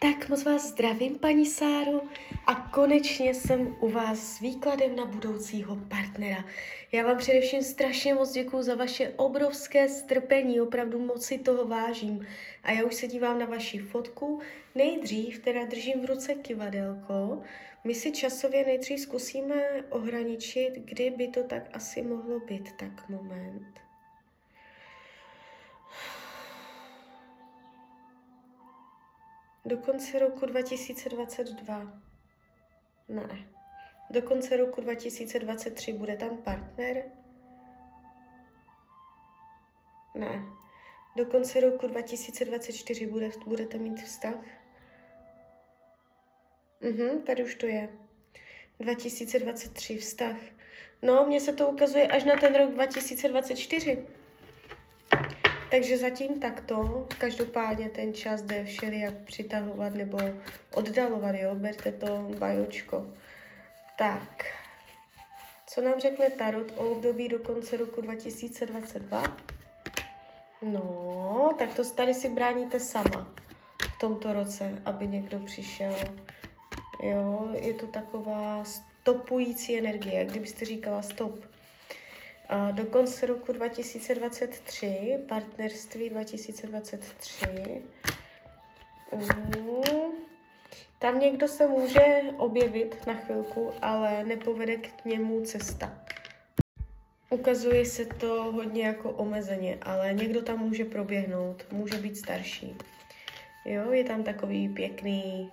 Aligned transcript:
Tak 0.00 0.28
moc 0.28 0.44
vás 0.44 0.68
zdravím, 0.68 1.18
paní 1.18 1.46
Sáro, 1.46 2.00
a 2.46 2.54
konečně 2.54 3.34
jsem 3.34 3.76
u 3.80 3.88
vás 3.88 4.18
s 4.18 4.40
výkladem 4.40 4.96
na 4.96 5.04
budoucího 5.04 5.76
partnera. 5.76 6.44
Já 6.92 7.06
vám 7.06 7.18
především 7.18 7.62
strašně 7.62 8.14
moc 8.14 8.32
děkuji 8.32 8.62
za 8.62 8.74
vaše 8.74 9.12
obrovské 9.16 9.88
strpení, 9.88 10.60
opravdu 10.60 10.98
moc 10.98 11.24
si 11.24 11.38
toho 11.38 11.64
vážím. 11.64 12.26
A 12.62 12.72
já 12.72 12.84
už 12.84 12.94
se 12.94 13.06
dívám 13.06 13.38
na 13.38 13.46
vaši 13.46 13.78
fotku. 13.78 14.40
Nejdřív 14.74 15.38
teda 15.38 15.64
držím 15.64 16.00
v 16.00 16.04
ruce 16.04 16.34
kivadelko. 16.34 17.42
My 17.84 17.94
si 17.94 18.12
časově 18.12 18.66
nejdřív 18.66 19.00
zkusíme 19.00 19.84
ohraničit, 19.90 20.72
kdy 20.74 21.10
by 21.10 21.28
to 21.28 21.42
tak 21.42 21.62
asi 21.72 22.02
mohlo 22.02 22.40
být. 22.40 22.72
Tak 22.76 23.08
moment. 23.08 23.57
Do 29.68 29.78
konce 29.78 30.18
roku 30.18 30.46
2022. 30.46 32.00
Ne. 33.08 33.48
Do 34.10 34.22
konce 34.22 34.56
roku 34.56 34.80
2023 34.80 35.92
bude 35.92 36.16
tam 36.16 36.36
partner? 36.36 37.04
Ne. 40.14 40.42
Do 41.16 41.26
konce 41.26 41.60
roku 41.60 41.86
2024 41.86 43.06
bude, 43.06 43.30
budete 43.46 43.78
mít 43.78 44.02
vztah? 44.02 44.44
Mhm, 46.80 47.22
tady 47.22 47.44
už 47.44 47.54
to 47.54 47.66
je. 47.66 47.88
2023 48.80 49.98
vztah. 49.98 50.36
No, 51.02 51.26
mně 51.26 51.40
se 51.40 51.52
to 51.52 51.68
ukazuje 51.68 52.06
až 52.06 52.24
na 52.24 52.36
ten 52.36 52.54
rok 52.54 52.70
2024. 52.70 54.06
Takže 55.70 55.98
zatím 55.98 56.40
takto, 56.40 57.06
každopádně 57.18 57.88
ten 57.88 58.14
čas 58.14 58.42
jde 58.42 58.64
všelijak 58.64 59.14
přitahovat 59.14 59.94
nebo 59.94 60.18
oddalovat, 60.74 61.34
jo, 61.34 61.54
berte 61.54 61.92
to 61.92 62.30
bajočko. 62.38 63.06
Tak, 63.98 64.46
co 65.66 65.80
nám 65.80 66.00
řekne 66.00 66.30
Tarot 66.30 66.72
o 66.76 66.90
období 66.90 67.28
do 67.28 67.38
konce 67.38 67.76
roku 67.76 68.00
2022? 68.00 69.36
No, 70.62 71.54
tak 71.58 71.74
to 71.74 71.90
tady 71.90 72.14
si 72.14 72.28
bráníte 72.28 72.80
sama 72.80 73.34
v 73.96 73.98
tomto 74.00 74.32
roce, 74.32 74.82
aby 74.84 75.08
někdo 75.08 75.38
přišel. 75.38 75.94
Jo, 77.02 77.48
je 77.60 77.74
to 77.74 77.86
taková 77.86 78.64
stopující 78.64 79.78
energie, 79.78 80.24
kdybyste 80.24 80.64
říkala 80.64 81.02
stop 81.02 81.44
do 82.72 82.84
konce 82.86 83.26
roku 83.26 83.52
2023, 83.52 85.18
partnerství 85.28 86.10
2023. 86.10 87.82
Mm, 89.12 90.12
tam 90.98 91.20
někdo 91.20 91.48
se 91.48 91.66
může 91.66 92.22
objevit 92.36 93.06
na 93.06 93.14
chvilku, 93.14 93.72
ale 93.82 94.24
nepovede 94.24 94.76
k 94.76 95.04
němu 95.04 95.40
cesta. 95.40 95.98
Ukazuje 97.30 97.84
se 97.84 98.04
to 98.04 98.52
hodně 98.52 98.86
jako 98.86 99.10
omezeně, 99.10 99.78
ale 99.82 100.12
někdo 100.12 100.42
tam 100.42 100.58
může 100.58 100.84
proběhnout, 100.84 101.72
může 101.72 101.96
být 101.96 102.16
starší. 102.16 102.76
Jo, 103.64 103.92
je 103.92 104.04
tam 104.04 104.22
takový 104.22 104.68
pěkný, 104.68 105.52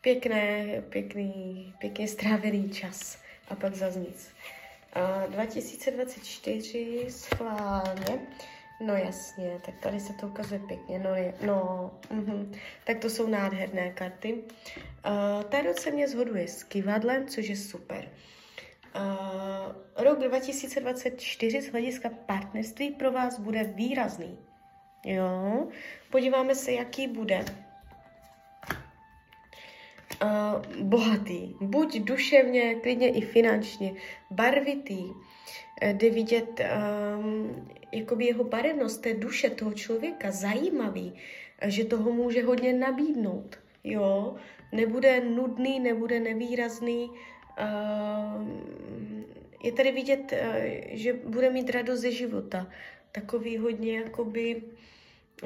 pěkné, 0.00 0.66
pěkný, 0.88 1.74
pěkně 1.78 2.08
strávený 2.08 2.70
čas 2.70 3.18
a 3.48 3.54
pak 3.54 3.74
zase 3.74 3.98
nic. 3.98 4.34
2024 5.28 7.06
schválně. 7.08 8.18
No 8.80 8.94
jasně, 8.96 9.60
tak 9.66 9.74
tady 9.78 10.00
se 10.00 10.12
to 10.12 10.26
ukazuje 10.26 10.60
pěkně. 10.60 10.98
No, 10.98 11.14
je, 11.14 11.34
no 11.46 11.90
uh-huh. 12.10 12.58
tak 12.84 12.98
to 12.98 13.10
jsou 13.10 13.26
nádherné 13.26 13.92
karty. 13.92 14.32
Uh, 14.34 15.42
Tarot 15.42 15.78
se 15.78 15.90
mě 15.90 16.08
zhoduje 16.08 16.48
s 16.48 16.62
kivadlem, 16.62 17.26
což 17.26 17.48
je 17.48 17.56
super. 17.56 18.08
Uh, 18.96 20.04
rok 20.04 20.18
2024 20.18 21.62
z 21.62 21.70
hlediska 21.70 22.10
partnerství 22.26 22.90
pro 22.90 23.12
vás 23.12 23.38
bude 23.38 23.64
výrazný. 23.64 24.38
Jo, 25.04 25.68
podíváme 26.10 26.54
se, 26.54 26.72
jaký 26.72 27.08
bude 27.08 27.44
uh, 30.22 30.82
bohatý, 30.82 31.54
buď 31.60 31.98
duševně, 31.98 32.74
klidně 32.74 33.08
i 33.08 33.20
finančně, 33.20 33.92
barvitý, 34.30 35.04
jde 35.92 36.10
vidět 36.10 36.60
um, 36.60 37.68
jakoby 37.92 38.24
jeho 38.24 38.44
barevnost 38.44 39.02
té 39.02 39.14
duše 39.14 39.50
toho 39.50 39.72
člověka, 39.72 40.30
zajímavý, 40.30 41.14
že 41.66 41.84
toho 41.84 42.12
může 42.12 42.42
hodně 42.42 42.72
nabídnout, 42.72 43.58
jo, 43.84 44.34
nebude 44.72 45.20
nudný, 45.20 45.80
nebude 45.80 46.20
nevýrazný, 46.20 47.10
uh, 47.10 47.16
je 49.62 49.72
tady 49.72 49.92
vidět, 49.92 50.32
uh, 50.32 50.38
že 50.90 51.12
bude 51.12 51.50
mít 51.50 51.70
radost 51.70 52.00
ze 52.00 52.10
života, 52.10 52.66
takový 53.12 53.58
hodně 53.58 53.98
jakoby 53.98 54.62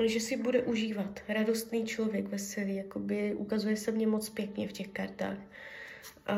že 0.04 0.20
si 0.20 0.36
bude 0.36 0.62
užívat. 0.62 1.20
Radostný 1.28 1.86
člověk, 1.86 2.28
veselý, 2.28 2.76
jakoby 2.76 3.34
ukazuje 3.34 3.76
se 3.76 3.90
mě 3.90 4.06
moc 4.06 4.28
pěkně 4.28 4.68
v 4.68 4.72
těch 4.72 4.88
kartách. 4.88 5.38
A 6.26 6.34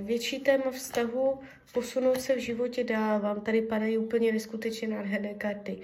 větší 0.00 0.40
téma 0.40 0.70
vztahu, 0.70 1.38
posunout 1.72 2.20
se 2.20 2.34
v 2.34 2.38
životě 2.38 2.84
dál, 2.84 3.20
vám 3.20 3.40
tady 3.40 3.62
padají 3.62 3.98
úplně 3.98 4.32
neskutečně 4.32 4.88
nádherné 4.88 5.34
karty. 5.34 5.78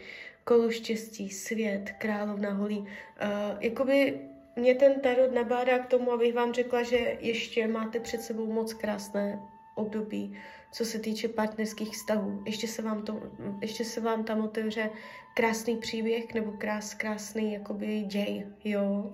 Kolo 0.45 0.71
štěstí, 0.71 1.31
svět, 1.31 1.93
královna 1.99 2.51
holí. 2.51 2.87
A 3.21 3.57
jakoby 3.61 4.21
mě 4.57 4.75
ten 4.75 5.01
tarot 5.01 5.35
nabádá 5.35 5.79
k 5.79 5.87
tomu, 5.87 6.13
abych 6.13 6.35
vám 6.35 6.53
řekla, 6.53 6.83
že 6.83 7.17
ještě 7.21 7.67
máte 7.67 8.01
před 8.01 8.23
sebou 8.23 8.53
moc 8.53 8.73
krásné 8.73 9.39
období, 9.79 10.37
co 10.73 10.85
se 10.85 10.99
týče 10.99 11.29
partnerských 11.29 11.89
vztahů. 11.89 12.43
Ještě 12.47 12.69
se 12.69 12.83
vám, 12.83 13.03
to, 13.03 13.23
ještě 13.61 13.85
se 13.85 14.01
vám 14.01 14.25
tam 14.25 14.41
otevře 14.41 14.91
krásný 15.35 15.77
příběh 15.77 16.35
nebo 16.35 16.53
krás, 16.53 16.95
krásný 16.95 17.53
jakoby 17.53 18.01
děj, 18.01 18.47
jo. 18.65 19.13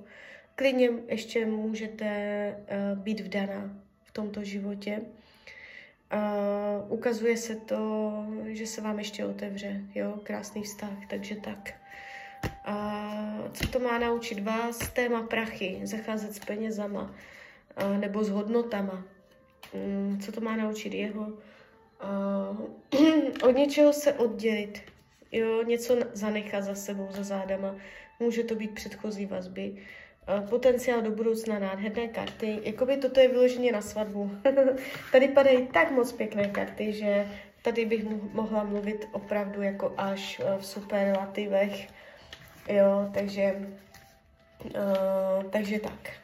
Klidně 0.56 0.90
ještě 1.08 1.46
můžete 1.46 2.08
uh, 2.56 2.98
být 2.98 3.20
vdaná 3.20 3.76
v 4.04 4.12
tomto 4.12 4.44
životě. 4.44 5.00
Uh, 6.14 6.92
ukazuje 6.92 7.36
se 7.36 7.56
to, 7.56 8.12
že 8.46 8.66
se 8.66 8.80
vám 8.80 8.98
ještě 8.98 9.24
otevře, 9.24 9.80
jo, 9.94 10.20
krásný 10.22 10.62
vztah, 10.62 11.06
takže 11.10 11.36
tak. 11.36 11.74
A 12.64 12.74
uh, 13.44 13.52
co 13.52 13.68
to 13.68 13.78
má 13.78 13.98
naučit 13.98 14.40
vás? 14.40 14.78
Téma 14.92 15.22
prachy, 15.22 15.80
zacházet 15.82 16.34
s 16.34 16.38
penězama 16.38 17.14
uh, 17.82 17.98
nebo 17.98 18.24
s 18.24 18.28
hodnotama. 18.28 19.04
Um, 19.74 20.20
co 20.20 20.32
to 20.32 20.40
má 20.40 20.56
naučit 20.56 20.94
jeho? 20.94 21.22
Uh, 21.22 22.60
od 23.42 23.50
něčeho 23.50 23.92
se 23.92 24.12
oddělit, 24.12 24.82
jo, 25.32 25.62
něco 25.62 25.96
zanechat 26.12 26.64
za 26.64 26.74
sebou, 26.74 27.08
za 27.10 27.22
zádama. 27.22 27.76
Může 28.20 28.44
to 28.44 28.54
být 28.54 28.74
předchozí 28.74 29.26
vazby. 29.26 29.74
Uh, 30.40 30.48
potenciál 30.48 31.02
do 31.02 31.10
budoucna, 31.10 31.58
nádherné 31.58 32.08
karty. 32.08 32.60
Jakoby 32.62 32.96
toto 32.96 33.20
je 33.20 33.28
vyloženě 33.28 33.72
na 33.72 33.80
svatbu. 33.80 34.30
tady 35.12 35.28
padají 35.28 35.66
tak 35.66 35.90
moc 35.90 36.12
pěkné 36.12 36.48
karty, 36.48 36.92
že 36.92 37.28
tady 37.62 37.84
bych 37.84 38.04
mohla 38.32 38.64
mluvit 38.64 39.08
opravdu 39.12 39.62
jako 39.62 39.94
až 39.96 40.40
v 40.58 40.66
superlativech. 40.66 41.88
Jo, 42.68 43.10
takže, 43.14 43.68
uh, 44.64 45.44
takže 45.50 45.80
tak. 45.80 46.23